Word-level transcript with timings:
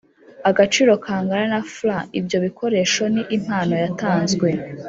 agaciro 0.49 0.91
kangana 1.03 1.47
na 1.53 1.59
Frw 1.71 1.89
ibyo 2.19 2.37
bikoresho 2.45 3.03
ni 3.13 3.21
impano 3.35 3.73
yatanzwe 3.83 4.49